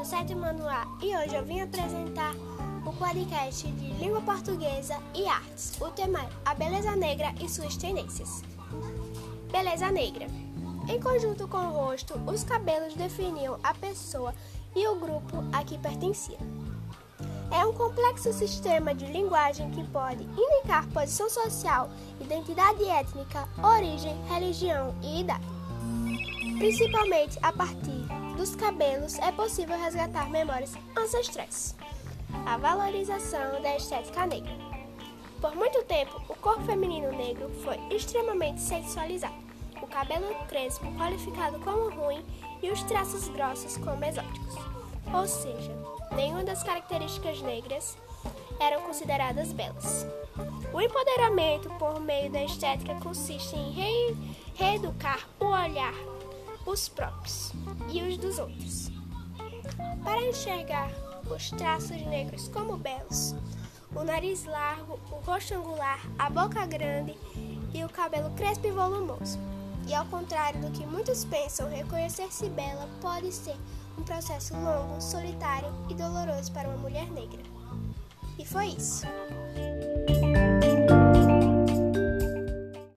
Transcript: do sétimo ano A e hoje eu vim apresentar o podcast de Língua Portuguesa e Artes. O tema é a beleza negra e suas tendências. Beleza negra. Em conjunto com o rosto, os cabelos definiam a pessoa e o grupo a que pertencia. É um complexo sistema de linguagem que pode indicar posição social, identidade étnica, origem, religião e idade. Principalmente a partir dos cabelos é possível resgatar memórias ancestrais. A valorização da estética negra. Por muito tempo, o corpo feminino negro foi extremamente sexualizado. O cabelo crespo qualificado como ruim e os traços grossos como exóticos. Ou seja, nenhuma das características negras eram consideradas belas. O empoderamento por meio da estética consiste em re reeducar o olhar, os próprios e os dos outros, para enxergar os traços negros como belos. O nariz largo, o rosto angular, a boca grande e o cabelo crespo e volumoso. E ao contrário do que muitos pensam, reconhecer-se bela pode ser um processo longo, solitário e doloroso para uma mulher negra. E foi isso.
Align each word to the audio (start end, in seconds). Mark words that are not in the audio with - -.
do 0.00 0.04
sétimo 0.04 0.44
ano 0.44 0.68
A 0.68 0.86
e 1.02 1.14
hoje 1.16 1.34
eu 1.34 1.44
vim 1.44 1.60
apresentar 1.60 2.32
o 2.86 2.92
podcast 2.92 3.66
de 3.66 3.92
Língua 3.94 4.20
Portuguesa 4.22 4.96
e 5.14 5.26
Artes. 5.26 5.76
O 5.80 5.88
tema 5.88 6.20
é 6.20 6.28
a 6.44 6.54
beleza 6.54 6.94
negra 6.94 7.34
e 7.38 7.48
suas 7.48 7.76
tendências. 7.76 8.42
Beleza 9.50 9.90
negra. 9.90 10.26
Em 10.88 11.00
conjunto 11.00 11.48
com 11.48 11.58
o 11.58 11.72
rosto, 11.72 12.14
os 12.26 12.44
cabelos 12.44 12.94
definiam 12.94 13.58
a 13.62 13.74
pessoa 13.74 14.32
e 14.76 14.86
o 14.86 14.94
grupo 14.94 15.44
a 15.52 15.64
que 15.64 15.76
pertencia. 15.76 16.38
É 17.50 17.66
um 17.66 17.72
complexo 17.72 18.32
sistema 18.32 18.94
de 18.94 19.06
linguagem 19.06 19.70
que 19.72 19.84
pode 19.88 20.22
indicar 20.22 20.86
posição 20.88 21.28
social, 21.28 21.90
identidade 22.20 22.84
étnica, 22.84 23.48
origem, 23.62 24.16
religião 24.28 24.94
e 25.02 25.20
idade. 25.20 25.44
Principalmente 26.58 27.38
a 27.42 27.52
partir 27.52 28.09
dos 28.40 28.56
cabelos 28.56 29.18
é 29.18 29.30
possível 29.30 29.78
resgatar 29.78 30.30
memórias 30.30 30.72
ancestrais. 30.96 31.76
A 32.46 32.56
valorização 32.56 33.60
da 33.60 33.76
estética 33.76 34.24
negra. 34.24 34.54
Por 35.42 35.54
muito 35.54 35.82
tempo, 35.82 36.18
o 36.26 36.34
corpo 36.36 36.62
feminino 36.64 37.12
negro 37.12 37.50
foi 37.62 37.76
extremamente 37.94 38.62
sexualizado. 38.62 39.34
O 39.82 39.86
cabelo 39.86 40.34
crespo 40.48 40.86
qualificado 40.96 41.60
como 41.60 41.90
ruim 41.90 42.24
e 42.62 42.70
os 42.70 42.82
traços 42.84 43.28
grossos 43.28 43.76
como 43.76 44.02
exóticos. 44.02 44.54
Ou 45.12 45.26
seja, 45.28 45.76
nenhuma 46.16 46.42
das 46.42 46.62
características 46.62 47.42
negras 47.42 47.98
eram 48.58 48.80
consideradas 48.80 49.52
belas. 49.52 50.06
O 50.72 50.80
empoderamento 50.80 51.68
por 51.78 52.00
meio 52.00 52.30
da 52.30 52.42
estética 52.42 52.94
consiste 53.02 53.54
em 53.54 53.70
re 53.72 54.16
reeducar 54.54 55.28
o 55.38 55.44
olhar, 55.44 55.94
os 56.66 56.88
próprios 56.88 57.52
e 57.90 58.02
os 58.02 58.16
dos 58.16 58.38
outros, 58.38 58.90
para 60.04 60.22
enxergar 60.22 60.90
os 61.28 61.50
traços 61.50 62.00
negros 62.02 62.48
como 62.48 62.76
belos. 62.76 63.34
O 63.94 64.04
nariz 64.04 64.44
largo, 64.44 65.00
o 65.10 65.16
rosto 65.16 65.54
angular, 65.54 66.00
a 66.18 66.30
boca 66.30 66.64
grande 66.66 67.16
e 67.74 67.84
o 67.84 67.88
cabelo 67.88 68.30
crespo 68.30 68.66
e 68.66 68.70
volumoso. 68.70 69.38
E 69.86 69.94
ao 69.94 70.06
contrário 70.06 70.60
do 70.60 70.70
que 70.70 70.86
muitos 70.86 71.24
pensam, 71.24 71.68
reconhecer-se 71.68 72.48
bela 72.50 72.88
pode 73.00 73.32
ser 73.32 73.56
um 73.98 74.02
processo 74.02 74.54
longo, 74.54 75.00
solitário 75.00 75.68
e 75.88 75.94
doloroso 75.94 76.52
para 76.52 76.68
uma 76.68 76.78
mulher 76.78 77.10
negra. 77.10 77.42
E 78.38 78.44
foi 78.46 78.66
isso. 78.68 79.04